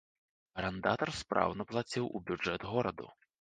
[0.61, 3.07] Арандатар спраўна плаціў у бюджэт гораду.